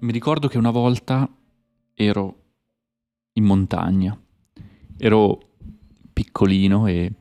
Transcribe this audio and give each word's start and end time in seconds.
mi 0.00 0.12
ricordo 0.12 0.48
che 0.48 0.56
una 0.56 0.70
volta 0.70 1.28
ero 1.94 2.36
in 3.34 3.44
montagna, 3.44 4.18
ero 4.96 5.38
piccolino 6.12 6.86
e 6.86 7.12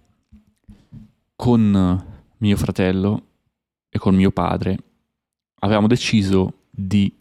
con 1.36 2.06
mio 2.38 2.58
fratello 2.58 3.26
e 3.90 4.00
con 4.00 4.16
mio 4.16 4.32
padre 4.32 4.78
avevamo 5.60 5.88
deciso 5.88 6.68
di 6.70 7.14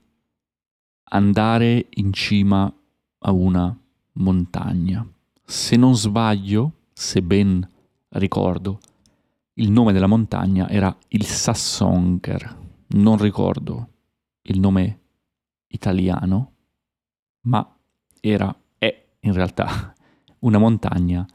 andare 1.11 1.87
in 1.91 2.13
cima 2.13 2.73
a 3.21 3.33
una 3.33 3.77
montagna. 4.13 5.07
Se 5.45 5.77
non 5.77 5.97
sbaglio, 5.97 6.73
se 6.93 7.21
ben 7.21 7.69
ricordo, 8.11 8.79
il 9.55 9.71
nome 9.71 9.93
della 9.93 10.07
montagna 10.07 10.69
era 10.69 10.97
il 11.09 11.25
Sassonger. 11.25 12.67
Non 12.89 13.19
ricordo 13.19 13.89
il 14.43 14.61
nome 14.61 15.01
italiano, 15.69 16.53
ma 17.43 17.77
era, 18.21 18.55
è 18.79 19.07
in 19.21 19.33
realtà 19.33 19.95
una 20.41 20.59
montagna 20.59 21.27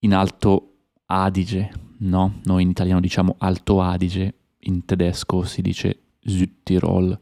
in 0.00 0.14
Alto 0.14 0.74
Adige, 1.06 1.72
no? 1.98 2.40
Noi 2.44 2.62
in 2.62 2.70
italiano 2.70 3.00
diciamo 3.00 3.36
Alto 3.38 3.80
Adige, 3.80 4.34
in 4.66 4.84
tedesco 4.84 5.42
si 5.44 5.62
dice 5.62 6.00
Südtirol, 6.20 7.18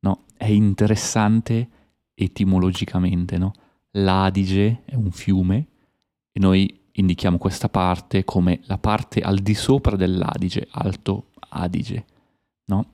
no? 0.00 0.24
È 0.36 0.46
interessante 0.46 1.68
etimologicamente, 2.14 3.38
no? 3.38 3.52
L'Adige 3.92 4.82
è 4.84 4.94
un 4.94 5.10
fiume 5.12 5.66
e 6.32 6.40
noi 6.40 6.82
indichiamo 6.92 7.38
questa 7.38 7.68
parte 7.68 8.24
come 8.24 8.60
la 8.64 8.78
parte 8.78 9.20
al 9.20 9.38
di 9.38 9.54
sopra 9.54 9.96
dell'Adige, 9.96 10.68
Alto 10.70 11.30
Adige, 11.50 12.04
no? 12.66 12.93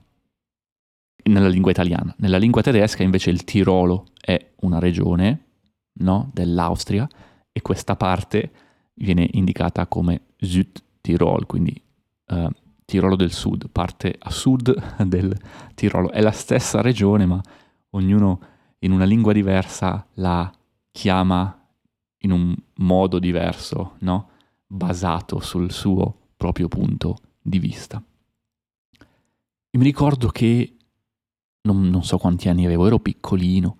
Nella 1.23 1.47
lingua 1.47 1.71
italiana. 1.71 2.13
Nella 2.17 2.37
lingua 2.37 2.61
tedesca 2.61 3.03
invece 3.03 3.29
il 3.29 3.43
Tirolo 3.43 4.07
è 4.19 4.53
una 4.61 4.79
regione, 4.79 5.45
no? 5.93 6.29
Dell'Austria 6.33 7.07
e 7.51 7.61
questa 7.61 7.95
parte 7.95 8.51
viene 8.95 9.27
indicata 9.33 9.87
come 9.87 10.21
Südtirol, 10.37 11.45
quindi 11.45 11.79
uh, 12.27 12.49
Tirolo 12.85 13.15
del 13.15 13.31
Sud, 13.31 13.69
parte 13.69 14.15
a 14.17 14.29
sud 14.31 14.73
del 15.05 15.35
Tirolo. 15.75 16.11
È 16.11 16.21
la 16.21 16.31
stessa 16.31 16.81
regione, 16.81 17.25
ma 17.25 17.41
ognuno 17.91 18.39
in 18.79 18.91
una 18.91 19.05
lingua 19.05 19.33
diversa 19.33 20.05
la 20.15 20.51
chiama 20.91 21.57
in 22.23 22.31
un 22.31 22.55
modo 22.75 23.19
diverso, 23.19 23.95
no? 23.99 24.29
basato 24.67 25.39
sul 25.39 25.71
suo 25.71 26.15
proprio 26.37 26.67
punto 26.67 27.17
di 27.41 27.59
vista. 27.59 28.01
Mi 29.71 29.83
ricordo 29.83 30.27
che 30.29 30.75
non, 31.63 31.89
non 31.89 32.03
so 32.03 32.17
quanti 32.17 32.49
anni 32.49 32.65
avevo, 32.65 32.87
ero 32.87 32.99
piccolino. 32.99 33.77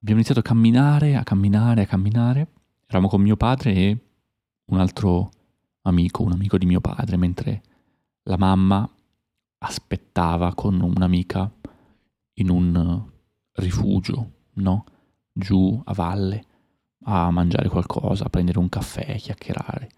Abbiamo 0.00 0.20
iniziato 0.20 0.40
a 0.40 0.42
camminare, 0.42 1.16
a 1.16 1.22
camminare, 1.22 1.82
a 1.82 1.86
camminare. 1.86 2.48
Eravamo 2.86 3.08
con 3.08 3.22
mio 3.22 3.36
padre 3.36 3.74
e 3.74 3.98
un 4.66 4.78
altro 4.78 5.30
amico, 5.82 6.22
un 6.22 6.32
amico 6.32 6.58
di 6.58 6.66
mio 6.66 6.80
padre, 6.80 7.16
mentre 7.16 7.62
la 8.24 8.36
mamma 8.36 8.88
aspettava 9.58 10.54
con 10.54 10.80
un'amica 10.80 11.50
in 12.34 12.50
un 12.50 13.04
rifugio, 13.52 14.30
no? 14.54 14.84
Giù 15.32 15.80
a 15.84 15.92
valle 15.94 16.46
a 17.04 17.30
mangiare 17.30 17.68
qualcosa, 17.68 18.24
a 18.24 18.28
prendere 18.30 18.58
un 18.58 18.68
caffè, 18.68 19.12
a 19.12 19.16
chiacchierare, 19.16 19.90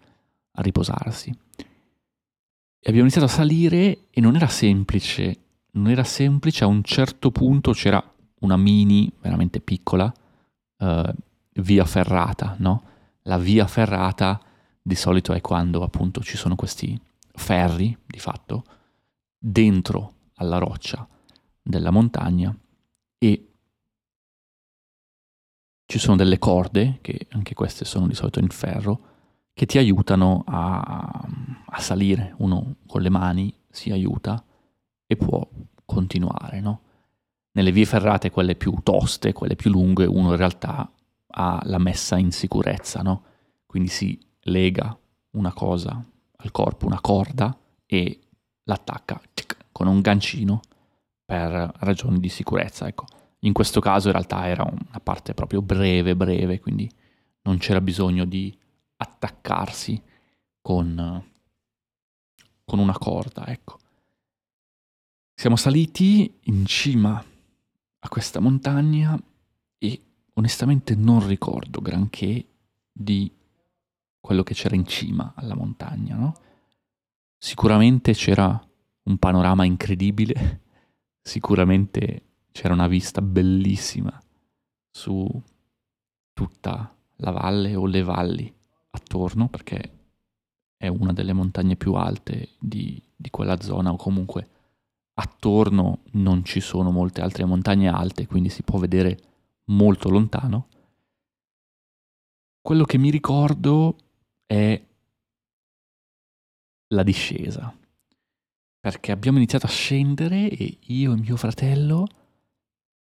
a 0.53 0.63
riposarsi. 0.63 1.31
E 1.59 2.91
abbiamo 2.91 3.03
iniziato 3.03 3.27
a 3.27 3.35
salire 3.35 4.07
e 4.11 4.21
non 4.21 4.37
era 4.37 4.49
semplice, 4.49 5.46
non 5.77 5.89
era 5.89 6.05
semplice, 6.05 6.65
a 6.65 6.67
un 6.67 6.83
certo 6.83 7.31
punto 7.31 7.73
c'era 7.73 8.03
una 8.41 8.57
mini, 8.57 9.11
veramente 9.21 9.61
piccola, 9.61 10.13
uh, 10.79 11.13
via 11.55 11.85
ferrata, 11.85 12.57
no? 12.59 12.83
La 13.23 13.39
via 13.39 13.67
ferrata 13.67 14.41
di 14.81 14.95
solito 14.95 15.33
è 15.33 15.41
quando 15.41 15.83
appunto 15.83 16.23
ci 16.23 16.37
sono 16.37 16.55
questi 16.55 16.99
ferri, 17.33 17.97
di 18.07 18.19
fatto, 18.19 18.65
dentro 19.39 20.15
alla 20.37 20.59
roccia 20.59 21.07
della 21.63 21.91
montagna 21.91 22.57
e 23.19 23.49
ci 25.87 25.99
sono 25.99 26.17
delle 26.17 26.39
corde, 26.39 26.99
che 27.01 27.27
anche 27.31 27.55
queste 27.55 27.85
sono 27.85 28.07
di 28.07 28.15
solito 28.15 28.39
in 28.39 28.49
ferro, 28.49 29.01
che 29.53 29.67
ti 29.67 29.79
aiutano 29.79 30.45
a, 30.47 31.27
a 31.67 31.81
salire. 31.81 32.35
Uno 32.39 32.77
con 32.87 33.03
le 33.03 33.09
mani 33.09 33.53
si 33.69 33.91
aiuta 33.91 34.43
e 35.07 35.17
può 35.17 35.47
continuare, 35.85 36.61
no? 36.61 36.81
Nelle 37.53 37.73
vie 37.73 37.87
ferrate, 37.87 38.31
quelle 38.31 38.55
più 38.55 38.75
toste, 38.83 39.33
quelle 39.33 39.57
più 39.57 39.71
lunghe, 39.71 40.05
uno 40.05 40.31
in 40.31 40.37
realtà 40.37 40.91
ha 41.27 41.61
la 41.65 41.79
messa 41.79 42.19
in 42.19 42.33
sicurezza, 42.33 43.03
no? 43.03 43.23
Quindi 43.67 43.89
si 43.89 44.19
lega 44.41 44.97
una 45.33 45.53
cosa 45.53 46.05
al 46.37 46.51
corpo, 46.51 46.87
una 46.87 47.01
corda, 47.01 47.57
e 47.87 48.21
l'attacca 48.65 49.21
con 49.73 49.87
un 49.87 50.01
gancino 50.01 50.61
per 51.25 51.73
ragioni 51.81 52.19
di 52.19 52.29
sicurezza, 52.29 52.87
ecco. 52.87 53.05
In 53.41 53.53
questo 53.53 53.81
caso 53.81 54.09
in 54.09 54.15
realtà 54.15 54.49
era 54.49 54.65
una 54.65 55.01
parte 55.03 55.35
proprio 55.35 55.63
breve, 55.63 56.17
breve, 56.17 56.61
quindi 56.61 56.91
non 57.43 57.59
c'era 57.59 57.81
bisogno 57.81 58.25
di 58.25 58.57
attaccarsi 58.97 60.03
con, 60.61 61.23
con 62.65 62.79
una 62.79 62.99
corda, 62.99 63.47
ecco. 63.47 63.79
Siamo 65.39 65.57
saliti 65.57 66.39
in 66.45 66.65
cima 66.65 67.23
a 67.99 68.09
questa 68.09 68.41
montagna 68.41 69.23
e 69.77 70.03
onestamente 70.33 70.95
non 70.95 71.27
ricordo 71.27 71.83
granché 71.83 72.47
di 72.91 73.31
quello 74.19 74.43
che 74.43 74.55
c'era 74.55 74.75
in 74.77 74.87
cima 74.87 75.35
alla 75.37 75.55
montagna, 75.55 76.17
no? 76.17 76.35
Sicuramente 77.37 78.15
c'era 78.15 78.59
un 79.03 79.19
panorama 79.19 79.67
incredibile, 79.67 80.63
sicuramente 81.21 82.23
c'era 82.51 82.73
una 82.73 82.89
vista 82.89 83.21
bellissima 83.21 84.19
su 84.91 85.29
tutta 86.33 86.97
la 87.17 87.31
valle 87.31 87.75
o 87.75 87.85
le 87.85 88.03
valli 88.03 88.55
attorno 88.89 89.49
perché 89.49 89.99
è 90.79 90.87
una 90.89 91.13
delle 91.13 91.35
montagne 91.35 91.77
più 91.77 91.93
alte 91.93 92.53
di, 92.59 93.01
di 93.15 93.29
quella 93.29 93.61
zona 93.61 93.93
o 93.93 93.97
comunque 93.97 94.49
attorno 95.19 96.03
non 96.13 96.45
ci 96.45 96.61
sono 96.61 96.91
molte 96.91 97.21
altre 97.21 97.45
montagne 97.45 97.89
alte 97.89 98.27
quindi 98.27 98.49
si 98.49 98.63
può 98.63 98.79
vedere 98.79 99.19
molto 99.67 100.09
lontano. 100.09 100.69
Quello 102.61 102.85
che 102.85 102.99
mi 102.99 103.11
ricordo 103.11 103.97
è 104.45 104.83
la 106.89 107.03
discesa 107.03 107.77
perché 108.87 109.11
abbiamo 109.11 109.39
iniziato 109.39 109.67
a 109.67 109.71
scendere 109.71 110.49
e 110.49 110.79
io 110.81 111.13
e 111.13 111.17
mio 111.17 111.37
fratello 111.37 112.07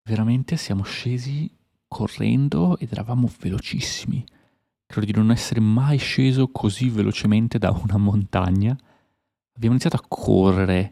veramente 0.03 0.58
siamo 0.58 0.84
scesi 0.84 1.50
correndo 1.88 2.78
ed 2.80 2.92
eravamo 2.92 3.30
velocissimi. 3.40 4.26
Credo 4.86 5.06
di 5.06 5.14
non 5.14 5.32
essere 5.32 5.59
mai 5.59 5.97
sceso 5.97 6.47
così 6.50 6.90
velocemente 6.90 7.58
da 7.58 7.72
una 7.72 7.97
montagna. 7.97 8.76
Abbiamo 9.53 9.76
iniziato 9.76 9.96
a 9.96 10.06
correre, 10.08 10.92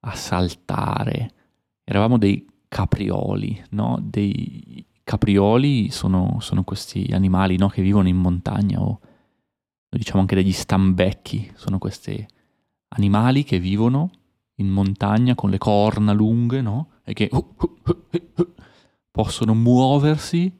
a 0.00 0.14
saltare. 0.14 1.32
Eravamo 1.84 2.18
dei 2.18 2.46
caprioli, 2.68 3.64
no? 3.70 3.98
Dei 4.00 4.84
caprioli 5.04 5.90
sono, 5.90 6.36
sono 6.40 6.64
questi 6.64 7.08
animali 7.12 7.56
no? 7.56 7.68
che 7.68 7.80
vivono 7.80 8.08
in 8.08 8.16
montagna 8.16 8.80
o 8.80 9.00
diciamo 9.88 10.20
anche 10.20 10.34
degli 10.34 10.52
stambecchi. 10.52 11.52
Sono 11.54 11.78
questi 11.78 12.26
animali 12.88 13.44
che 13.44 13.58
vivono 13.58 14.10
in 14.56 14.68
montagna 14.68 15.34
con 15.34 15.50
le 15.50 15.58
corna 15.58 16.12
lunghe, 16.12 16.60
no? 16.60 16.90
E 17.04 17.12
che 17.12 17.28
uh, 17.30 17.54
uh, 17.56 18.10
uh, 18.12 18.52
possono 19.10 19.54
muoversi 19.54 20.52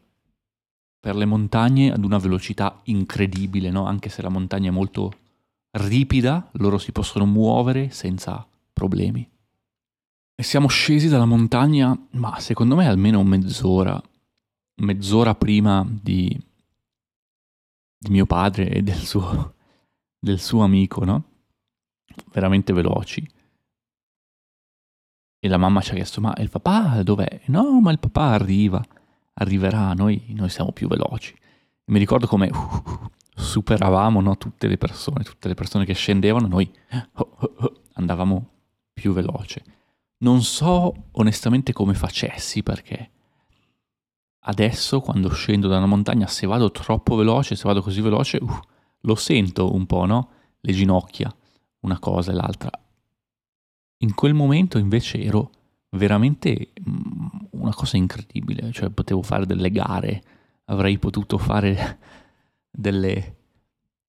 per 1.00 1.14
le 1.16 1.26
montagne 1.26 1.92
ad 1.92 2.04
una 2.04 2.18
velocità 2.18 2.80
incredibile, 2.84 3.70
no? 3.70 3.86
Anche 3.86 4.08
se 4.08 4.22
la 4.22 4.28
montagna 4.28 4.68
è 4.68 4.72
molto 4.72 5.12
ripida, 5.72 6.48
loro 6.52 6.78
si 6.78 6.92
possono 6.92 7.26
muovere 7.26 7.90
senza 7.90 8.46
problemi. 8.78 9.28
E 10.40 10.42
siamo 10.44 10.68
scesi 10.68 11.08
dalla 11.08 11.24
montagna, 11.24 11.98
ma 12.12 12.38
secondo 12.38 12.76
me 12.76 12.86
almeno 12.86 13.24
mezz'ora, 13.24 14.00
mezz'ora 14.82 15.34
prima 15.34 15.84
di, 15.88 16.28
di 17.98 18.10
mio 18.10 18.24
padre 18.24 18.70
e 18.70 18.82
del 18.82 18.94
suo, 18.94 19.54
del 20.16 20.38
suo 20.38 20.62
amico, 20.62 21.04
no? 21.04 21.24
Veramente 22.32 22.72
veloci. 22.72 23.28
E 25.40 25.48
la 25.48 25.56
mamma 25.56 25.80
ci 25.80 25.90
ha 25.90 25.94
chiesto, 25.94 26.20
ma 26.20 26.32
il 26.38 26.50
papà 26.50 27.02
dov'è? 27.02 27.42
No, 27.46 27.80
ma 27.80 27.90
il 27.90 27.98
papà 27.98 28.28
arriva, 28.30 28.80
arriverà, 29.34 29.92
noi, 29.92 30.32
noi 30.36 30.50
siamo 30.50 30.70
più 30.70 30.86
veloci. 30.86 31.34
E 31.34 31.92
mi 31.92 31.98
ricordo 31.98 32.28
come 32.28 32.48
uh, 32.48 33.10
superavamo 33.34 34.20
no, 34.20 34.36
tutte 34.36 34.68
le 34.68 34.78
persone, 34.78 35.24
tutte 35.24 35.48
le 35.48 35.54
persone 35.54 35.84
che 35.84 35.94
scendevano, 35.94 36.46
noi 36.46 36.72
uh, 36.90 37.28
uh, 37.40 37.82
andavamo 37.94 38.50
più 38.98 39.12
veloce. 39.12 39.64
Non 40.18 40.42
so 40.42 40.92
onestamente 41.12 41.72
come 41.72 41.94
facessi 41.94 42.62
perché 42.62 43.10
adesso 44.48 45.00
quando 45.00 45.28
scendo 45.30 45.68
da 45.68 45.76
una 45.76 45.86
montagna, 45.86 46.26
se 46.26 46.46
vado 46.46 46.70
troppo 46.70 47.14
veloce, 47.16 47.56
se 47.56 47.64
vado 47.64 47.82
così 47.82 48.00
veloce, 48.00 48.38
uh, 48.40 48.60
lo 49.02 49.14
sento 49.14 49.74
un 49.74 49.86
po', 49.86 50.04
no? 50.04 50.30
Le 50.60 50.72
ginocchia, 50.72 51.34
una 51.80 51.98
cosa 51.98 52.32
e 52.32 52.34
l'altra. 52.34 52.70
In 53.98 54.14
quel 54.14 54.34
momento 54.34 54.78
invece 54.78 55.20
ero 55.20 55.50
veramente 55.90 56.72
mm, 56.88 57.26
una 57.50 57.74
cosa 57.74 57.96
incredibile, 57.96 58.72
cioè 58.72 58.90
potevo 58.90 59.22
fare 59.22 59.46
delle 59.46 59.70
gare, 59.70 60.22
avrei 60.66 60.98
potuto 60.98 61.38
fare 61.38 61.98
delle, 62.70 63.36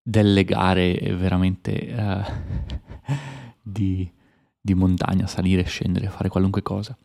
delle 0.01 0.43
gare 0.43 0.93
veramente 1.15 1.93
uh, 1.95 3.13
di, 3.61 4.09
di 4.73 4.79
montagna, 4.79 5.27
salire, 5.27 5.63
scendere, 5.63 6.09
fare 6.09 6.29
qualunque 6.29 6.61
cosa. 6.61 6.97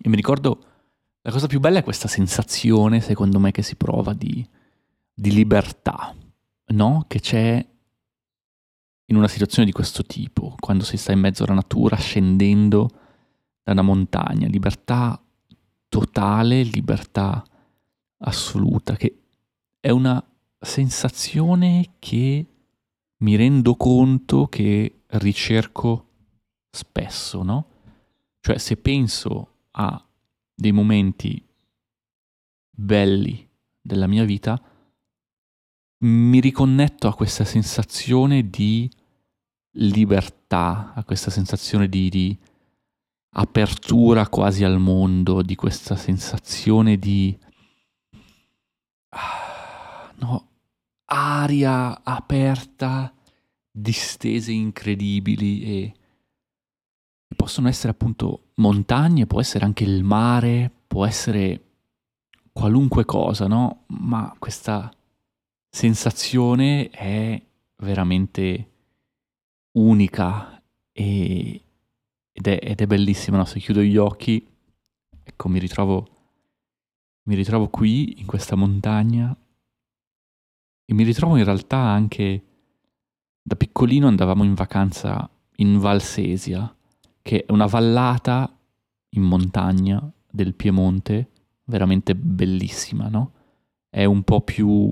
E 0.00 0.08
mi 0.08 0.16
ricordo, 0.16 0.64
la 1.22 1.30
cosa 1.30 1.46
più 1.46 1.60
bella 1.60 1.78
è 1.78 1.84
questa 1.84 2.08
sensazione, 2.08 3.00
secondo 3.00 3.38
me, 3.38 3.50
che 3.52 3.62
si 3.62 3.76
prova 3.76 4.12
di, 4.12 4.46
di 5.14 5.32
libertà, 5.32 6.14
no? 6.66 7.04
Che 7.06 7.20
c'è 7.20 7.66
in 9.06 9.16
una 9.16 9.28
situazione 9.28 9.66
di 9.66 9.72
questo 9.72 10.02
tipo, 10.04 10.56
quando 10.58 10.84
si 10.84 10.96
sta 10.96 11.12
in 11.12 11.20
mezzo 11.20 11.44
alla 11.44 11.54
natura, 11.54 11.96
scendendo 11.96 12.88
da 13.62 13.72
una 13.72 13.82
montagna, 13.82 14.48
libertà 14.48 15.20
totale, 15.88 16.62
libertà 16.62 17.44
assoluta, 18.18 18.96
che 18.96 19.18
è 19.78 19.90
una 19.90 20.24
sensazione 20.58 21.94
che 21.98 22.46
mi 23.18 23.36
rendo 23.36 23.76
conto 23.76 24.46
che 24.46 25.02
ricerco 25.06 26.06
spesso, 26.72 27.42
no? 27.42 27.66
Cioè 28.40 28.58
se 28.58 28.76
penso 28.76 29.66
a 29.72 30.04
dei 30.54 30.72
momenti 30.72 31.46
belli 32.70 33.48
della 33.80 34.06
mia 34.06 34.24
vita, 34.24 34.60
mi 36.04 36.40
riconnetto 36.40 37.06
a 37.06 37.14
questa 37.14 37.44
sensazione 37.44 38.48
di 38.48 38.90
libertà, 39.76 40.92
a 40.94 41.04
questa 41.04 41.30
sensazione 41.30 41.88
di, 41.88 42.08
di 42.08 42.38
apertura 43.34 44.28
quasi 44.28 44.64
al 44.64 44.78
mondo, 44.78 45.42
di 45.42 45.54
questa 45.54 45.94
sensazione 45.94 46.96
di 46.96 47.38
ah, 49.10 50.12
no, 50.16 50.48
aria 51.04 52.02
aperta, 52.02 53.14
distese 53.70 54.52
incredibili 54.52 55.62
e 55.62 55.94
possono 57.34 57.68
essere 57.68 57.92
appunto 57.92 58.50
montagne, 58.56 59.26
può 59.26 59.40
essere 59.40 59.64
anche 59.64 59.84
il 59.84 60.02
mare, 60.04 60.70
può 60.86 61.06
essere 61.06 61.72
qualunque 62.52 63.04
cosa, 63.04 63.46
no? 63.46 63.84
Ma 63.88 64.34
questa 64.38 64.90
sensazione 65.68 66.90
è 66.90 67.40
veramente 67.76 68.70
unica 69.72 70.62
e, 70.92 71.64
ed, 72.32 72.46
è, 72.46 72.58
ed, 72.62 72.80
è, 72.80 72.86
bellissima, 72.86 73.38
no? 73.38 73.44
Se 73.44 73.58
chiudo 73.58 73.80
gli 73.80 73.96
occhi, 73.96 74.46
ecco, 75.24 75.48
mi 75.48 75.58
ritrovo, 75.58 76.06
mi 77.24 77.34
ritrovo 77.34 77.68
qui, 77.68 78.20
in 78.20 78.26
questa 78.26 78.54
montagna, 78.54 79.34
e 80.84 80.94
mi 80.94 81.04
ritrovo 81.04 81.36
in 81.36 81.44
realtà 81.44 81.78
anche, 81.78 82.44
da 83.42 83.56
piccolino 83.56 84.06
andavamo 84.06 84.44
in 84.44 84.54
vacanza 84.54 85.28
in 85.56 85.78
Valsesia, 85.78 86.76
che 87.22 87.44
è 87.44 87.52
una 87.52 87.66
vallata 87.66 88.54
in 89.10 89.22
montagna 89.22 90.12
del 90.30 90.54
Piemonte, 90.54 91.30
veramente 91.64 92.14
bellissima, 92.14 93.08
no? 93.08 93.32
È 93.88 94.04
un 94.04 94.22
po' 94.22 94.40
più 94.40 94.90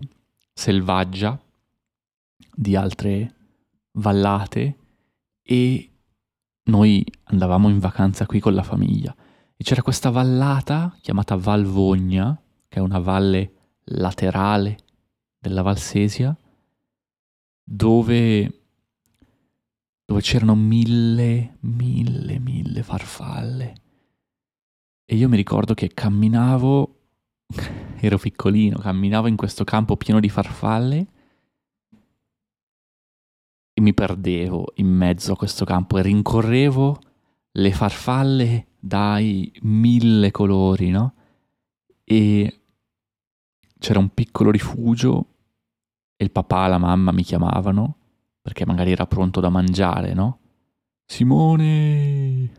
selvaggia 0.53 1.39
di 2.55 2.77
altre 2.77 3.35
vallate 3.93 4.77
e 5.43 5.91
noi 6.65 7.05
andavamo 7.25 7.69
in 7.69 7.79
vacanza 7.79 8.27
qui 8.27 8.39
con 8.39 8.55
la 8.55 8.63
famiglia 8.63 9.15
e 9.57 9.65
c'era 9.65 9.83
questa 9.83 10.11
vallata 10.11 10.97
chiamata 11.01 11.37
Valvogna, 11.37 12.41
che 12.69 12.79
è 12.79 12.83
una 12.83 12.99
valle 12.99 13.53
laterale 13.85 14.79
della 15.39 15.63
Valsesia, 15.63 16.37
dove 17.63 18.60
dove 20.11 20.23
c'erano 20.23 20.57
mille, 20.57 21.59
mille, 21.61 22.41
mille 22.41 22.83
farfalle. 22.83 23.75
E 25.05 25.15
io 25.15 25.29
mi 25.29 25.37
ricordo 25.37 25.73
che 25.73 25.87
camminavo, 25.87 26.99
ero 28.01 28.19
piccolino, 28.19 28.79
camminavo 28.79 29.29
in 29.29 29.37
questo 29.37 29.63
campo 29.63 29.97
pieno 29.97 30.19
di 30.19 30.29
farfalle 30.29 31.07
e 33.73 33.81
mi 33.81 33.95
perdevo 33.95 34.73
in 34.77 34.89
mezzo 34.89 35.35
a 35.35 35.37
questo 35.37 35.65
campo 35.65 35.97
e 35.97 36.03
rincorrevo 36.03 36.99
le 37.53 37.73
farfalle 37.73 38.67
dai 38.81 39.53
mille 39.61 40.33
colori, 40.33 40.91
no? 40.91 41.15
E 42.03 42.63
c'era 43.79 44.01
un 44.01 44.13
piccolo 44.13 44.51
rifugio 44.51 45.27
e 46.17 46.25
il 46.25 46.33
papà 46.33 46.67
e 46.67 46.69
la 46.69 46.79
mamma 46.79 47.13
mi 47.13 47.23
chiamavano 47.23 47.99
perché 48.41 48.65
magari 48.67 48.93
era 48.93 49.07
pronto 49.07 49.41
da 49.41 49.49
mangiare, 49.49 50.15
no? 50.15 50.39
Simone, 51.05 52.53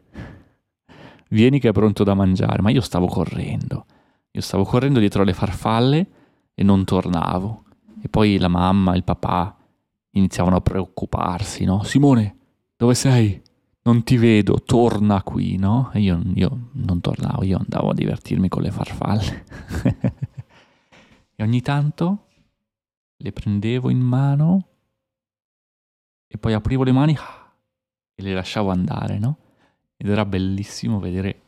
vieni 1.30 1.60
che 1.60 1.70
è 1.70 1.72
pronto 1.72 2.04
da 2.04 2.14
mangiare, 2.14 2.62
ma 2.62 2.70
io 2.70 2.82
stavo 2.82 3.08
correndo, 3.08 3.86
io 4.32 4.42
stavo 4.42 4.64
correndo 4.64 5.00
dietro 5.00 5.24
le 5.24 5.34
farfalle 5.34 6.08
e 6.54 6.64
non 6.64 6.84
tornavo. 6.84 7.64
E 8.02 8.10
poi 8.10 8.38
la 8.38 8.48
mamma, 8.48 8.96
il 8.96 9.04
papà 9.04 9.56
iniziavano 10.12 10.58
a 10.58 10.62
preoccuparsi, 10.62 11.64
no? 11.64 11.84
Simone, 11.84 12.36
dove 12.76 12.94
sei? 12.96 13.42
Non 13.84 14.04
ti 14.04 14.18
vedo, 14.18 14.62
torna 14.64 15.24
qui, 15.24 15.58
no? 15.58 15.90
E 15.94 16.02
io, 16.02 16.22
io 16.36 16.70
non 16.74 17.00
tornavo, 17.00 17.44
io 17.44 17.58
andavo 17.58 17.90
a 17.90 17.94
divertirmi 17.94 18.48
con 18.50 18.62
le 18.62 18.72
farfalle. 18.72 19.46
e 21.36 21.44
ogni 21.44 21.62
tanto 21.62 22.26
le 23.18 23.32
prendevo 23.32 23.90
in 23.90 24.00
mano 24.00 24.71
e 26.34 26.38
poi 26.38 26.54
aprivo 26.54 26.84
le 26.84 26.94
mani 26.94 27.14
ah, 27.18 27.54
e 28.16 28.24
le 28.24 28.34
lasciavo 28.34 28.72
andare, 28.72 29.20
no? 29.20 29.38
Ed 29.98 30.08
era 30.08 30.24
bellissimo 30.24 30.98
vedere 30.98 31.42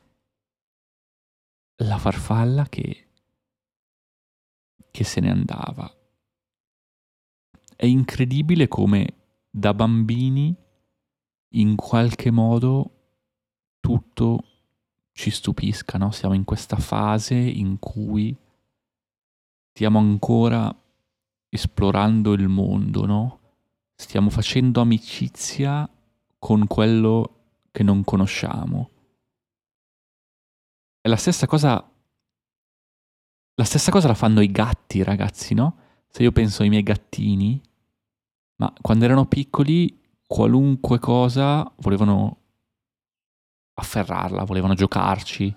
la 1.78 1.98
farfalla 1.98 2.68
che, 2.68 3.08
che 4.92 5.04
se 5.06 5.22
ne 5.22 5.30
andava. 5.30 5.90
È 7.78 7.86
incredibile 7.86 8.68
come 8.68 9.14
da 9.50 9.74
bambini 9.74 10.54
in 11.54 11.76
qualche 11.78 12.30
modo 12.30 12.92
tutto 13.80 14.44
ci 15.14 15.32
stupisca, 15.32 15.98
no? 15.98 16.12
Siamo 16.12 16.36
in 16.36 16.44
questa 16.44 16.76
fase 16.76 17.36
in 17.36 17.80
cui 17.80 18.36
stiamo 19.72 20.00
ancora 20.00 20.76
esplorando 21.48 22.34
il 22.34 22.50
mondo, 22.50 23.06
no? 23.06 23.43
Stiamo 24.04 24.30
facendo 24.30 24.82
amicizia 24.82 25.90
con 26.38 26.68
quello 26.68 27.62
che 27.72 27.84
non 27.84 28.04
conosciamo. 28.04 28.90
E 31.02 31.10
la 31.10 31.16
stessa 31.16 31.48
cosa 31.48 31.88
la 33.56 33.64
stessa 33.64 33.92
cosa 33.92 34.08
la 34.08 34.16
fanno 34.16 34.42
i 34.42 34.52
gatti, 34.52 35.04
ragazzi, 35.04 35.54
no? 35.54 35.78
Se 36.08 36.24
io 36.24 36.32
penso 36.32 36.64
ai 36.64 36.70
miei 36.70 36.84
gattini, 36.84 37.62
ma 38.58 38.74
quando 38.82 39.06
erano 39.06 39.26
piccoli 39.26 40.02
qualunque 40.26 41.00
cosa 41.00 41.72
volevano 41.78 42.38
afferrarla, 43.76 44.44
volevano 44.44 44.74
giocarci, 44.74 45.56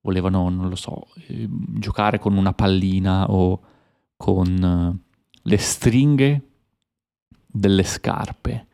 volevano, 0.00 0.48
non 0.48 0.68
lo 0.68 0.76
so, 0.76 1.08
eh, 1.26 1.48
giocare 1.50 2.18
con 2.18 2.36
una 2.36 2.52
pallina 2.52 3.28
o 3.30 3.60
con 4.16 4.46
eh, 4.62 5.30
le 5.42 5.56
stringhe 5.56 6.51
delle 7.52 7.84
scarpe 7.84 8.66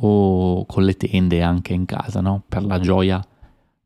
o 0.00 0.66
con 0.66 0.84
le 0.84 0.96
tende 0.96 1.42
anche 1.42 1.72
in 1.72 1.86
casa, 1.86 2.20
no? 2.20 2.44
Per 2.46 2.64
la 2.64 2.78
gioia 2.78 3.24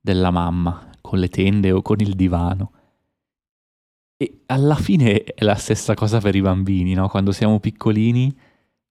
della 0.00 0.30
mamma, 0.30 0.90
con 1.00 1.18
le 1.18 1.28
tende 1.28 1.72
o 1.72 1.80
con 1.80 2.00
il 2.00 2.14
divano. 2.14 2.72
E 4.16 4.42
alla 4.46 4.74
fine 4.74 5.24
è 5.24 5.44
la 5.44 5.54
stessa 5.54 5.94
cosa 5.94 6.20
per 6.20 6.34
i 6.34 6.40
bambini, 6.40 6.94
no? 6.94 7.08
Quando 7.08 7.32
siamo 7.32 7.60
piccolini, 7.60 8.36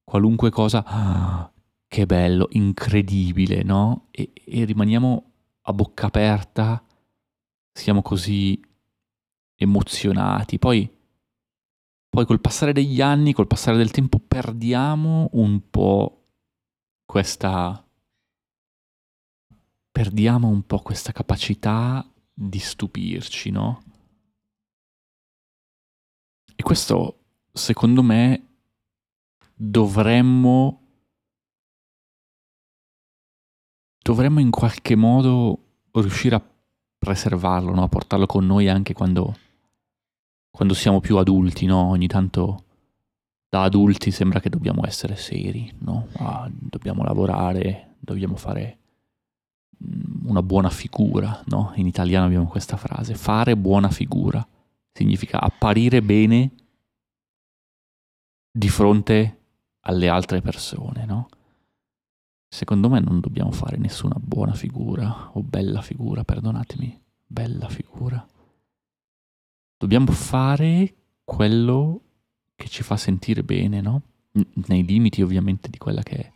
qualunque 0.03 0.49
cosa, 0.49 0.83
ah, 0.85 1.51
che 1.87 2.05
bello, 2.05 2.47
incredibile, 2.51 3.63
no? 3.63 4.07
E, 4.11 4.31
e 4.33 4.63
rimaniamo 4.65 5.31
a 5.63 5.73
bocca 5.73 6.07
aperta, 6.07 6.83
siamo 7.71 8.01
così 8.01 8.59
emozionati. 9.55 10.57
Poi 10.57 10.89
poi 12.11 12.25
col 12.25 12.41
passare 12.41 12.73
degli 12.73 12.99
anni, 12.99 13.31
col 13.31 13.47
passare 13.47 13.77
del 13.77 13.91
tempo, 13.91 14.19
perdiamo 14.19 15.29
un 15.33 15.69
po' 15.69 16.25
questa... 17.05 17.81
perdiamo 19.89 20.49
un 20.49 20.65
po' 20.65 20.79
questa 20.79 21.13
capacità 21.13 22.05
di 22.33 22.59
stupirci, 22.59 23.49
no? 23.49 23.83
E 26.53 26.63
questo, 26.63 27.19
secondo 27.53 28.03
me, 28.03 28.47
dovremmo 29.55 30.81
dovremmo 34.01 34.39
in 34.39 34.49
qualche 34.49 34.95
modo 34.95 35.59
riuscire 35.91 36.35
a 36.35 36.43
preservarlo, 36.97 37.73
no? 37.73 37.83
a 37.83 37.87
portarlo 37.87 38.25
con 38.25 38.45
noi 38.45 38.67
anche 38.67 38.93
quando, 38.93 39.37
quando 40.51 40.73
siamo 40.73 40.99
più 40.99 41.17
adulti, 41.17 41.65
no? 41.65 41.77
Ogni 41.89 42.07
tanto 42.07 42.65
da 43.49 43.63
adulti 43.63 44.11
sembra 44.11 44.39
che 44.39 44.49
dobbiamo 44.49 44.85
essere 44.85 45.15
seri, 45.15 45.73
no? 45.79 46.07
Ah, 46.17 46.49
dobbiamo 46.51 47.03
lavorare, 47.03 47.95
dobbiamo 47.99 48.35
fare 48.35 48.77
mm, 49.83 50.27
una 50.27 50.43
buona 50.43 50.69
figura, 50.69 51.41
no? 51.47 51.71
In 51.75 51.87
italiano 51.87 52.25
abbiamo 52.25 52.47
questa 52.47 52.77
frase, 52.77 53.15
fare 53.15 53.57
buona 53.57 53.89
figura 53.89 54.45
significa 54.93 55.39
apparire 55.39 56.01
bene 56.01 56.51
di 58.51 58.69
fronte 58.69 59.39
alle 59.81 60.09
altre 60.09 60.41
persone, 60.41 61.05
no? 61.05 61.29
Secondo 62.47 62.89
me 62.89 62.99
non 62.99 63.21
dobbiamo 63.21 63.51
fare 63.51 63.77
nessuna 63.77 64.15
buona 64.19 64.53
figura 64.53 65.31
o 65.33 65.41
bella 65.41 65.81
figura, 65.81 66.23
perdonatemi, 66.23 67.01
bella 67.25 67.69
figura. 67.69 68.25
Dobbiamo 69.81 70.11
fare 70.11 70.93
quello 71.23 72.01
che 72.55 72.67
ci 72.67 72.83
fa 72.83 72.97
sentire 72.97 73.41
bene, 73.41 73.81
no? 73.81 74.03
Nei 74.67 74.85
limiti 74.85 75.23
ovviamente 75.23 75.71
di 75.71 75.79
quella 75.79 76.03
che 76.03 76.15
è 76.17 76.31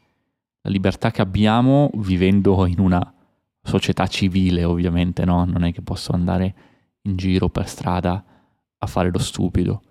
la 0.61 0.71
libertà 0.71 1.11
che 1.11 1.21
abbiamo 1.21 1.91
vivendo 1.93 2.65
in 2.65 2.79
una 2.79 3.13
società 3.61 4.07
civile, 4.07 4.63
ovviamente, 4.63 5.25
no? 5.25 5.45
Non 5.45 5.63
è 5.63 5.71
che 5.71 5.83
posso 5.83 6.11
andare 6.11 6.55
in 7.03 7.17
giro 7.17 7.49
per 7.49 7.69
strada 7.69 8.25
a 8.79 8.87
fare 8.87 9.11
lo 9.11 9.19
stupido. 9.19 9.83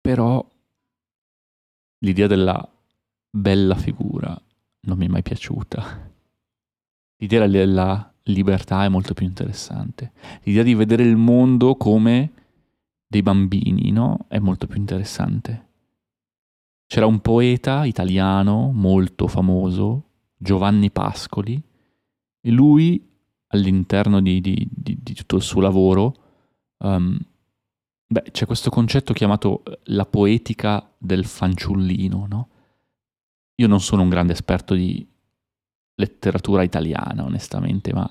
Però 0.00 0.48
l'idea 1.98 2.28
della 2.28 2.72
bella 3.30 3.74
figura 3.74 4.40
non 4.82 4.96
mi 4.96 5.06
è 5.06 5.08
mai 5.08 5.22
piaciuta. 5.22 6.12
L'idea 7.16 7.48
della 7.48 8.13
libertà 8.24 8.84
è 8.84 8.88
molto 8.88 9.14
più 9.14 9.26
interessante. 9.26 10.12
L'idea 10.42 10.62
di 10.62 10.74
vedere 10.74 11.02
il 11.02 11.16
mondo 11.16 11.76
come 11.76 12.32
dei 13.06 13.22
bambini, 13.22 13.90
no? 13.90 14.26
È 14.28 14.38
molto 14.38 14.66
più 14.66 14.78
interessante. 14.78 15.68
C'era 16.86 17.06
un 17.06 17.20
poeta 17.20 17.84
italiano 17.84 18.70
molto 18.72 19.26
famoso, 19.26 20.10
Giovanni 20.36 20.90
Pascoli, 20.90 21.60
e 22.40 22.50
lui 22.50 23.12
all'interno 23.48 24.20
di, 24.20 24.40
di, 24.40 24.68
di, 24.70 24.98
di 25.00 25.14
tutto 25.14 25.36
il 25.36 25.42
suo 25.42 25.60
lavoro, 25.60 26.14
um, 26.78 27.16
beh, 28.06 28.24
c'è 28.30 28.46
questo 28.46 28.70
concetto 28.70 29.12
chiamato 29.12 29.62
la 29.84 30.06
poetica 30.06 30.88
del 30.98 31.24
fanciullino, 31.24 32.26
no? 32.28 32.48
Io 33.56 33.68
non 33.68 33.80
sono 33.80 34.02
un 34.02 34.08
grande 34.08 34.32
esperto 34.32 34.74
di 34.74 35.06
letteratura 35.94 36.62
italiana, 36.62 37.24
onestamente, 37.24 37.92
ma 37.92 38.08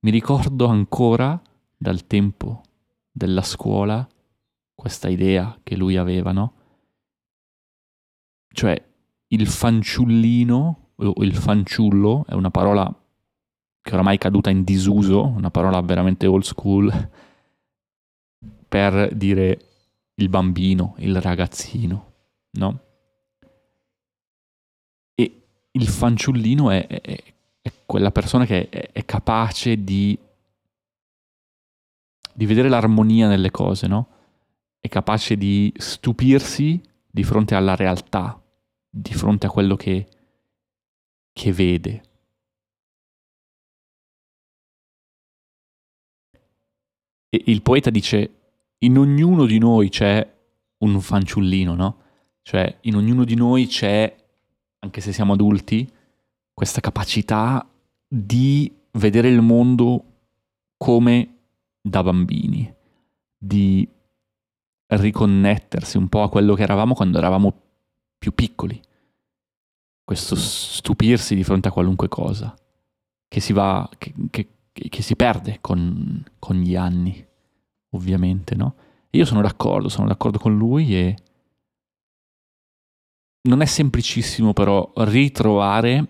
mi 0.00 0.10
ricordo 0.10 0.66
ancora 0.66 1.40
dal 1.76 2.06
tempo 2.06 2.62
della 3.10 3.42
scuola 3.42 4.06
questa 4.74 5.08
idea 5.08 5.58
che 5.62 5.76
lui 5.76 5.96
aveva, 5.96 6.32
no? 6.32 6.52
Cioè, 8.48 8.82
il 9.28 9.46
fanciullino 9.46 10.90
o 10.94 11.22
il 11.22 11.34
fanciullo 11.34 12.24
è 12.26 12.34
una 12.34 12.50
parola 12.50 12.94
che 13.80 13.92
oramai 13.94 14.16
è 14.16 14.18
caduta 14.18 14.50
in 14.50 14.64
disuso, 14.64 15.26
una 15.26 15.50
parola 15.50 15.80
veramente 15.80 16.26
old 16.26 16.42
school, 16.42 17.10
per 18.68 19.14
dire 19.14 19.60
il 20.14 20.28
bambino, 20.28 20.94
il 20.98 21.20
ragazzino, 21.20 22.12
no? 22.52 22.80
Il 25.76 25.88
fanciullino 25.88 26.70
è, 26.70 26.86
è, 26.86 27.22
è 27.60 27.72
quella 27.84 28.10
persona 28.10 28.44
che 28.46 28.68
è, 28.68 28.90
è 28.92 29.04
capace 29.04 29.84
di, 29.84 30.18
di, 32.32 32.46
vedere 32.46 32.68
l'armonia 32.68 33.28
nelle 33.28 33.50
cose, 33.50 33.86
no? 33.86 34.08
È 34.80 34.88
capace 34.88 35.36
di 35.36 35.72
stupirsi 35.76 36.80
di 37.10 37.22
fronte 37.24 37.54
alla 37.54 37.76
realtà, 37.76 38.40
di 38.88 39.12
fronte 39.12 39.46
a 39.46 39.50
quello 39.50 39.76
che, 39.76 40.06
che 41.32 41.52
vede. 41.52 42.02
E 47.28 47.42
il 47.46 47.60
poeta 47.60 47.90
dice, 47.90 48.30
in 48.78 48.96
ognuno 48.96 49.44
di 49.44 49.58
noi 49.58 49.90
c'è 49.90 50.34
un 50.78 51.00
fanciullino, 51.00 51.74
no? 51.74 52.00
Cioè, 52.42 52.78
in 52.82 52.94
ognuno 52.94 53.24
di 53.24 53.34
noi 53.34 53.66
c'è 53.66 54.24
anche 54.86 55.00
se 55.00 55.12
siamo 55.12 55.34
adulti, 55.34 55.88
questa 56.52 56.80
capacità 56.80 57.68
di 58.08 58.72
vedere 58.92 59.28
il 59.28 59.42
mondo 59.42 60.04
come 60.76 61.34
da 61.80 62.02
bambini, 62.02 62.72
di 63.36 63.86
riconnettersi 64.86 65.96
un 65.96 66.08
po' 66.08 66.22
a 66.22 66.30
quello 66.30 66.54
che 66.54 66.62
eravamo 66.62 66.94
quando 66.94 67.18
eravamo 67.18 67.52
più 68.16 68.32
piccoli. 68.32 68.80
Questo 70.04 70.36
stupirsi 70.36 71.34
di 71.34 71.42
fronte 71.42 71.68
a 71.68 71.72
qualunque 71.72 72.08
cosa 72.08 72.54
che 73.28 73.40
si 73.40 73.52
va, 73.52 73.88
che, 73.98 74.14
che, 74.30 74.48
che 74.72 75.02
si 75.02 75.16
perde 75.16 75.58
con, 75.60 76.24
con, 76.38 76.56
gli 76.56 76.76
anni, 76.76 77.26
ovviamente, 77.90 78.54
no? 78.54 78.74
io 79.10 79.24
sono 79.24 79.42
d'accordo, 79.42 79.88
sono 79.88 80.06
d'accordo 80.06 80.38
con 80.38 80.56
lui 80.56 80.96
e 80.96 81.16
non 83.46 83.62
è 83.62 83.64
semplicissimo 83.64 84.52
però 84.52 84.92
ritrovare 84.96 86.06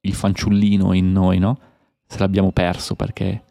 il 0.00 0.14
fanciullino 0.14 0.92
in 0.92 1.12
noi, 1.12 1.38
no? 1.38 1.58
Se 2.06 2.18
l'abbiamo 2.18 2.52
perso 2.52 2.94
perché 2.96 3.44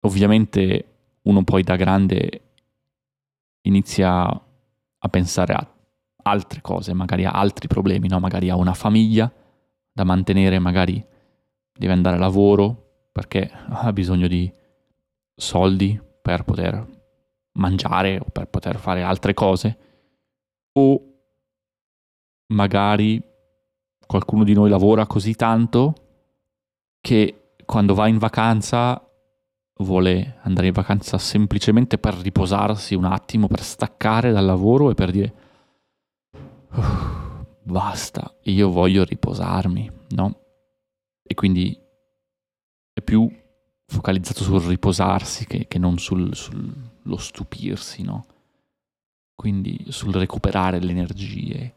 ovviamente 0.00 1.18
uno 1.22 1.42
poi 1.44 1.62
da 1.62 1.76
grande 1.76 2.40
inizia 3.62 4.24
a 4.26 5.08
pensare 5.08 5.52
a 5.54 5.74
altre 6.24 6.60
cose, 6.60 6.92
magari 6.92 7.24
a 7.24 7.30
altri 7.30 7.68
problemi, 7.68 8.08
no? 8.08 8.20
Magari 8.20 8.50
a 8.50 8.56
una 8.56 8.74
famiglia 8.74 9.32
da 9.92 10.04
mantenere, 10.04 10.58
magari 10.58 11.04
deve 11.72 11.92
andare 11.92 12.16
a 12.16 12.20
lavoro 12.20 13.08
perché 13.12 13.50
ha 13.50 13.92
bisogno 13.92 14.26
di 14.26 14.52
soldi 15.34 16.00
per 16.20 16.44
poter 16.44 16.92
mangiare 17.58 18.18
o 18.18 18.24
per 18.30 18.48
poter 18.48 18.78
fare 18.78 19.02
altre 19.02 19.34
cose 19.34 19.78
o 20.76 21.13
magari 22.48 23.22
qualcuno 24.06 24.44
di 24.44 24.52
noi 24.52 24.68
lavora 24.68 25.06
così 25.06 25.34
tanto 25.34 25.94
che 27.00 27.54
quando 27.64 27.94
va 27.94 28.06
in 28.08 28.18
vacanza 28.18 29.00
vuole 29.78 30.38
andare 30.42 30.68
in 30.68 30.72
vacanza 30.72 31.18
semplicemente 31.18 31.98
per 31.98 32.14
riposarsi 32.14 32.94
un 32.94 33.04
attimo, 33.04 33.46
per 33.48 33.62
staccare 33.62 34.32
dal 34.32 34.44
lavoro 34.44 34.90
e 34.90 34.94
per 34.94 35.10
dire 35.10 35.34
basta, 37.62 38.34
io 38.42 38.70
voglio 38.70 39.04
riposarmi, 39.04 39.90
no? 40.10 40.40
E 41.22 41.34
quindi 41.34 41.76
è 42.92 43.00
più 43.02 43.30
focalizzato 43.86 44.42
sul 44.42 44.60
riposarsi 44.62 45.46
che, 45.46 45.66
che 45.66 45.78
non 45.78 45.98
sullo 45.98 46.34
sul, 46.34 46.72
stupirsi, 47.16 48.02
no? 48.02 48.26
Quindi 49.34 49.86
sul 49.88 50.12
recuperare 50.14 50.78
le 50.78 50.90
energie 50.90 51.74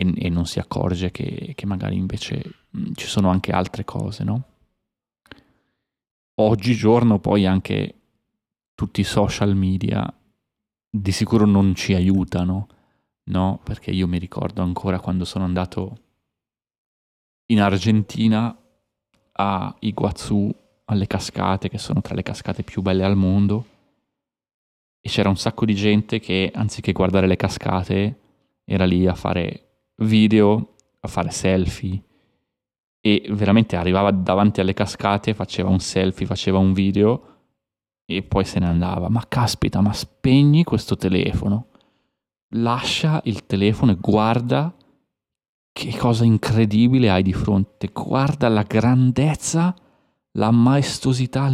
e, 0.00 0.12
e 0.16 0.28
non 0.30 0.46
si 0.46 0.58
accorge 0.58 1.10
che, 1.10 1.52
che 1.54 1.66
magari 1.66 1.96
invece 1.96 2.42
mm, 2.76 2.92
ci 2.94 3.06
sono 3.06 3.28
anche 3.28 3.52
altre 3.52 3.84
cose, 3.84 4.24
no? 4.24 4.44
Oggigiorno 6.36 7.18
poi 7.18 7.44
anche 7.44 7.94
tutti 8.74 9.02
i 9.02 9.04
social 9.04 9.54
media 9.54 10.10
di 10.88 11.12
sicuro 11.12 11.44
non 11.44 11.74
ci 11.74 11.92
aiutano, 11.92 12.68
no? 13.24 13.60
Perché 13.62 13.90
io 13.90 14.08
mi 14.08 14.18
ricordo 14.18 14.62
ancora 14.62 14.98
quando 15.00 15.26
sono 15.26 15.44
andato 15.44 15.98
in 17.46 17.60
Argentina 17.60 18.56
a 19.32 19.76
Iguazú, 19.80 20.50
alle 20.86 21.06
cascate, 21.06 21.68
che 21.68 21.78
sono 21.78 22.00
tra 22.00 22.14
le 22.14 22.22
cascate 22.22 22.62
più 22.62 22.80
belle 22.80 23.04
al 23.04 23.16
mondo, 23.16 23.66
e 24.98 25.08
c'era 25.10 25.28
un 25.28 25.36
sacco 25.36 25.66
di 25.66 25.74
gente 25.74 26.20
che 26.20 26.50
anziché 26.54 26.92
guardare 26.92 27.26
le 27.26 27.36
cascate 27.36 28.18
era 28.64 28.84
lì 28.86 29.06
a 29.06 29.14
fare 29.14 29.69
video, 30.00 30.76
a 31.00 31.08
fare 31.08 31.30
selfie 31.30 32.02
e 33.00 33.26
veramente 33.30 33.76
arrivava 33.76 34.10
davanti 34.10 34.60
alle 34.60 34.74
cascate, 34.74 35.32
faceva 35.32 35.70
un 35.70 35.80
selfie, 35.80 36.26
faceva 36.26 36.58
un 36.58 36.72
video 36.72 37.26
e 38.04 38.22
poi 38.22 38.44
se 38.44 38.58
ne 38.58 38.66
andava. 38.66 39.08
Ma 39.08 39.24
caspita, 39.26 39.80
ma 39.80 39.92
spegni 39.92 40.64
questo 40.64 40.96
telefono, 40.96 41.68
lascia 42.54 43.20
il 43.24 43.46
telefono 43.46 43.92
e 43.92 43.96
guarda 43.98 44.74
che 45.72 45.96
cosa 45.96 46.24
incredibile 46.24 47.08
hai 47.08 47.22
di 47.22 47.32
fronte, 47.32 47.90
guarda 47.92 48.48
la 48.48 48.62
grandezza, 48.62 49.74
la 50.32 50.50
maestosità, 50.50 51.48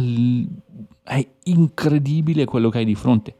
È 1.03 1.25
incredibile 1.43 2.43
quello 2.43 2.69
che 2.69 2.79
hai 2.79 2.85
di 2.85 2.95
fronte. 2.95 3.35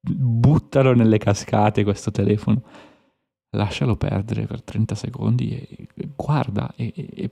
Buttalo 0.00 0.94
nelle 0.94 1.18
cascate 1.18 1.84
questo 1.84 2.10
telefono. 2.10 2.62
Lascialo 3.54 3.96
perdere 3.96 4.46
per 4.46 4.62
30 4.62 4.94
secondi 4.94 5.50
e 5.50 5.88
guarda 6.16 6.72
e, 6.74 6.92
e 6.96 7.30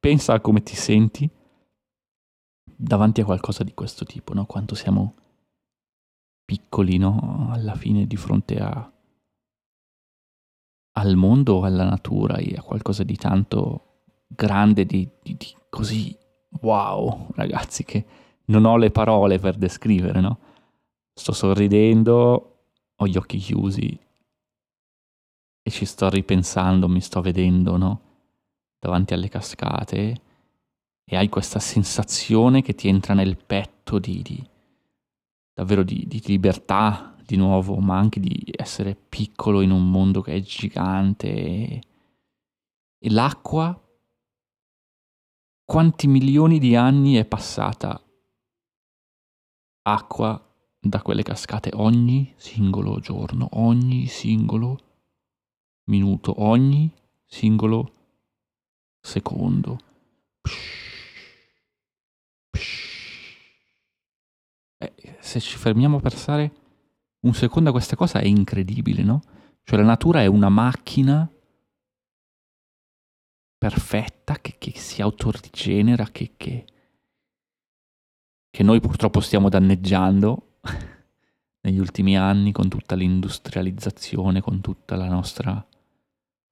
pensa 0.00 0.32
a 0.32 0.40
come 0.40 0.62
ti 0.62 0.74
senti 0.74 1.28
davanti 2.74 3.20
a 3.20 3.24
qualcosa 3.24 3.62
di 3.62 3.74
questo 3.74 4.04
tipo, 4.04 4.32
no? 4.32 4.46
Quanto 4.46 4.74
siamo 4.74 5.14
piccoli, 6.44 6.96
no? 6.96 7.50
Alla 7.52 7.74
fine 7.74 8.06
di 8.06 8.16
fronte 8.16 8.58
a, 8.58 8.90
al 10.92 11.16
mondo, 11.16 11.62
alla 11.62 11.84
natura 11.84 12.36
e 12.38 12.54
a 12.56 12.62
qualcosa 12.62 13.04
di 13.04 13.16
tanto 13.16 14.04
grande, 14.26 14.86
di, 14.86 15.06
di, 15.22 15.36
di 15.36 15.54
così 15.68 16.16
wow, 16.62 17.28
ragazzi, 17.34 17.84
che 17.84 18.04
non 18.46 18.64
ho 18.64 18.76
le 18.76 18.90
parole 18.90 19.38
per 19.38 19.56
descrivere, 19.56 20.20
no? 20.20 20.38
Sto 21.12 21.32
sorridendo, 21.32 22.64
ho 22.96 23.06
gli 23.06 23.16
occhi 23.16 23.36
chiusi 23.36 23.98
e 25.62 25.70
ci 25.70 25.84
sto 25.84 26.10
ripensando, 26.10 26.88
mi 26.88 27.00
sto 27.00 27.20
vedendo, 27.20 27.76
no? 27.76 28.00
Davanti 28.78 29.14
alle 29.14 29.28
cascate 29.28 30.20
e 31.04 31.16
hai 31.16 31.28
questa 31.28 31.60
sensazione 31.60 32.62
che 32.62 32.74
ti 32.74 32.88
entra 32.88 33.14
nel 33.14 33.36
petto 33.36 33.98
di, 33.98 34.22
di 34.22 34.44
davvero 35.52 35.82
di, 35.82 36.06
di 36.06 36.20
libertà 36.26 37.16
di 37.24 37.36
nuovo, 37.36 37.76
ma 37.76 37.96
anche 37.96 38.18
di 38.18 38.52
essere 38.56 38.94
piccolo 38.94 39.60
in 39.60 39.70
un 39.70 39.88
mondo 39.88 40.20
che 40.20 40.34
è 40.34 40.40
gigante. 40.40 41.28
E 42.98 43.10
l'acqua, 43.10 43.78
quanti 45.64 46.06
milioni 46.08 46.58
di 46.58 46.74
anni 46.74 47.14
è 47.14 47.24
passata 47.24 48.00
acqua 49.84 50.48
da 50.78 51.02
quelle 51.02 51.22
cascate 51.22 51.70
ogni 51.74 52.32
singolo 52.36 52.98
giorno, 52.98 53.48
ogni 53.52 54.06
singolo 54.06 54.78
minuto, 55.84 56.42
ogni 56.42 56.90
singolo 57.26 57.92
secondo. 59.00 59.78
Eh, 64.78 64.92
se 65.20 65.40
ci 65.40 65.56
fermiamo 65.56 65.96
a 65.96 66.00
pensare 66.00 66.52
un 67.20 67.34
secondo 67.34 67.70
a 67.70 67.72
questa 67.72 67.96
cosa 67.96 68.20
è 68.20 68.26
incredibile, 68.26 69.02
no? 69.02 69.22
Cioè 69.64 69.78
la 69.78 69.84
natura 69.84 70.22
è 70.22 70.26
una 70.26 70.48
macchina 70.48 71.28
perfetta 73.58 74.38
che, 74.40 74.56
che 74.58 74.72
si 74.76 75.00
autorigenera, 75.02 76.06
che, 76.10 76.32
che, 76.36 76.66
che 78.50 78.62
noi 78.64 78.80
purtroppo 78.80 79.20
stiamo 79.20 79.48
danneggiando 79.48 80.58
negli 81.62 81.78
ultimi 81.78 82.18
anni 82.18 82.50
con 82.50 82.68
tutta 82.68 82.96
l'industrializzazione, 82.96 84.40
con 84.40 84.60
tutta 84.60 84.96
la 84.96 85.08
nostra 85.08 85.64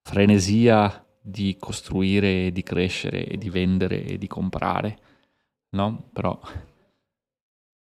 frenesia 0.03 1.07
di 1.21 1.57
costruire, 1.59 2.51
di 2.53 2.63
crescere, 2.63 3.37
di 3.37 3.51
vendere 3.51 4.05
e 4.05 4.19
di 4.19 4.27
comprare, 4.27 4.99
no? 5.71 6.09
Però 6.13 6.41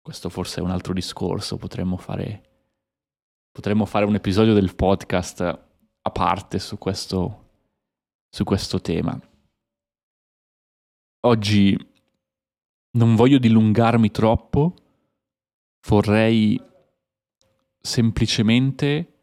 questo 0.01 0.29
forse 0.29 0.61
è 0.61 0.63
un 0.63 0.71
altro 0.71 0.93
discorso, 0.93 1.57
potremmo 1.57 1.97
fare, 1.97 2.43
potremmo 3.51 3.87
fare 3.87 4.05
un 4.05 4.15
episodio 4.15 4.53
del 4.53 4.75
podcast 4.75 5.41
a 5.41 6.11
parte 6.11 6.59
su 6.59 6.77
questo, 6.77 7.51
su 8.29 8.45
questo 8.45 8.81
tema. 8.81 9.19
Oggi 11.27 11.75
non 12.93 13.17
voglio 13.17 13.39
dilungarmi 13.39 14.11
troppo, 14.11 14.75
vorrei 15.89 16.61
semplicemente 17.81 19.14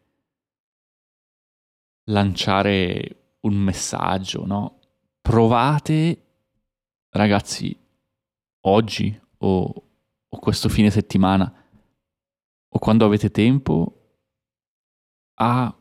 lanciare 2.12 3.36
un 3.42 3.56
messaggio, 3.56 4.46
no? 4.46 4.80
Provate, 5.22 6.26
ragazzi, 7.10 7.78
oggi 8.62 9.20
o 9.40 9.86
o 10.34 10.40
questo 10.40 10.70
fine 10.70 10.90
settimana 10.90 11.54
o 12.74 12.80
quando 12.80 13.06
avete 13.06 13.32
tempo 13.32 13.96
a 15.36 15.76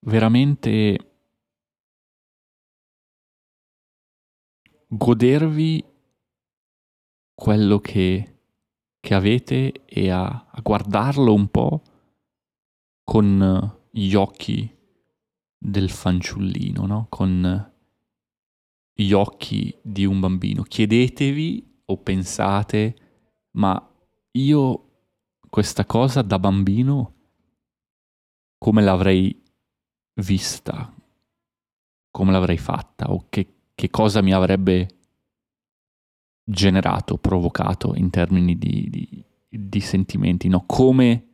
veramente 0.00 0.98
godervi 4.86 5.82
quello 7.34 7.78
che, 7.78 8.38
che 9.00 9.14
avete 9.14 9.84
e 9.86 10.10
a, 10.10 10.26
a, 10.26 10.60
guardarlo 10.60 11.32
un 11.32 11.48
po' 11.48 11.82
con 13.12 13.78
gli 13.90 14.14
occhi 14.14 14.74
del 15.58 15.90
fanciullino, 15.90 16.86
no? 16.86 17.06
con 17.10 17.70
gli 18.94 19.12
occhi 19.12 19.76
di 19.82 20.06
un 20.06 20.18
bambino. 20.18 20.62
Chiedetevi 20.62 21.82
o 21.84 21.98
pensate, 21.98 22.96
ma 23.50 23.86
io 24.30 24.88
questa 25.46 25.84
cosa 25.84 26.22
da 26.22 26.38
bambino 26.38 27.14
come 28.56 28.80
l'avrei 28.80 29.42
vista, 30.14 30.90
come 32.10 32.32
l'avrei 32.32 32.56
fatta 32.56 33.12
o 33.12 33.26
che, 33.28 33.56
che 33.74 33.90
cosa 33.90 34.22
mi 34.22 34.32
avrebbe 34.32 34.88
generato, 36.44 37.18
provocato 37.18 37.94
in 37.94 38.08
termini 38.08 38.56
di, 38.56 38.88
di, 38.88 39.24
di 39.50 39.80
sentimenti, 39.80 40.48
no? 40.48 40.64
come 40.64 41.26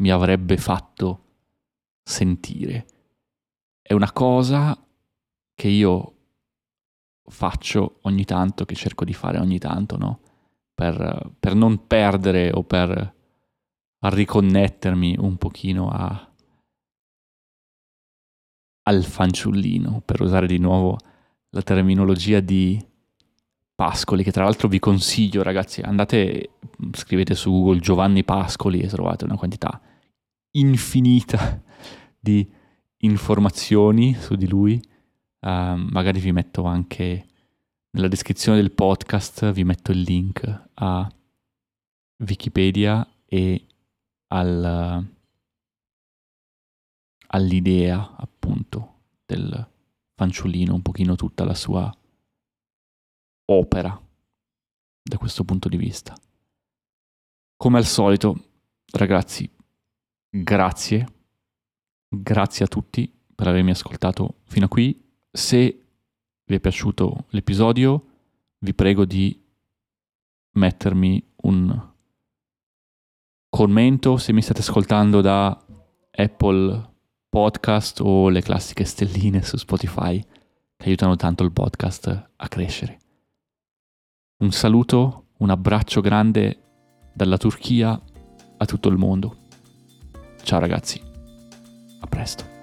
mi 0.00 0.10
avrebbe 0.10 0.56
fatto 0.56 1.24
sentire. 2.02 2.86
È 3.80 3.92
una 3.92 4.12
cosa 4.12 4.76
che 5.54 5.68
io 5.68 6.14
faccio 7.24 7.98
ogni 8.02 8.24
tanto, 8.24 8.64
che 8.64 8.74
cerco 8.74 9.04
di 9.04 9.14
fare 9.14 9.38
ogni 9.38 9.58
tanto, 9.58 9.96
no? 9.96 10.20
Per, 10.74 11.34
per 11.38 11.54
non 11.54 11.86
perdere 11.86 12.50
o 12.52 12.64
per 12.64 13.14
riconnettermi 13.98 15.16
un 15.18 15.36
pochino 15.36 15.90
a, 15.90 16.32
al 18.84 19.04
fanciullino, 19.04 20.00
per 20.00 20.22
usare 20.22 20.46
di 20.46 20.58
nuovo 20.58 20.96
la 21.50 21.62
terminologia 21.62 22.40
di 22.40 22.82
Pascoli, 23.80 24.22
che 24.22 24.30
tra 24.30 24.44
l'altro 24.44 24.68
vi 24.68 24.78
consiglio, 24.78 25.42
ragazzi, 25.42 25.80
andate, 25.80 26.50
scrivete 26.92 27.34
su 27.34 27.50
Google 27.50 27.80
Giovanni 27.80 28.24
Pascoli 28.24 28.80
e 28.80 28.88
trovate 28.88 29.24
una 29.24 29.38
quantità 29.38 29.80
infinita 30.50 31.62
di 32.20 32.46
informazioni 32.98 34.12
su 34.12 34.34
di 34.34 34.46
lui. 34.46 34.78
Uh, 35.40 35.76
magari 35.76 36.20
vi 36.20 36.30
metto 36.30 36.64
anche 36.64 37.26
nella 37.92 38.08
descrizione 38.08 38.58
del 38.58 38.72
podcast, 38.72 39.50
vi 39.50 39.64
metto 39.64 39.92
il 39.92 40.02
link 40.02 40.68
a 40.74 41.10
Wikipedia 42.18 43.08
e 43.24 43.64
al, 44.26 45.08
all'idea 47.28 48.14
appunto 48.18 48.94
del 49.24 49.68
fanciullino, 50.16 50.74
un 50.74 50.82
pochino 50.82 51.16
tutta 51.16 51.44
la 51.46 51.54
sua 51.54 51.90
opera 53.50 54.00
da 55.02 55.18
questo 55.18 55.44
punto 55.44 55.68
di 55.68 55.76
vista. 55.76 56.14
Come 57.56 57.78
al 57.78 57.84
solito, 57.84 58.36
ragazzi, 58.92 59.50
grazie, 60.28 61.06
grazie 62.08 62.64
a 62.64 62.68
tutti 62.68 63.12
per 63.34 63.48
avermi 63.48 63.70
ascoltato 63.70 64.36
fino 64.44 64.66
a 64.66 64.68
qui 64.68 65.08
se 65.30 65.84
vi 66.44 66.54
è 66.54 66.60
piaciuto 66.60 67.26
l'episodio, 67.30 68.06
vi 68.58 68.74
prego 68.74 69.04
di 69.04 69.38
mettermi 70.52 71.22
un 71.42 71.88
commento 73.48 74.16
se 74.16 74.32
mi 74.32 74.42
state 74.42 74.60
ascoltando 74.60 75.20
da 75.20 75.64
Apple 76.10 76.88
Podcast 77.28 78.00
o 78.00 78.28
le 78.28 78.42
classiche 78.42 78.84
stelline 78.84 79.42
su 79.42 79.56
Spotify 79.56 80.20
che 80.76 80.86
aiutano 80.86 81.16
tanto 81.16 81.44
il 81.44 81.52
podcast 81.52 82.30
a 82.36 82.48
crescere. 82.48 82.98
Un 84.40 84.52
saluto, 84.52 85.26
un 85.40 85.50
abbraccio 85.50 86.00
grande 86.00 86.60
dalla 87.12 87.36
Turchia 87.36 88.00
a 88.56 88.64
tutto 88.64 88.88
il 88.88 88.96
mondo. 88.96 89.36
Ciao 90.42 90.58
ragazzi, 90.58 90.98
a 92.00 92.06
presto. 92.06 92.59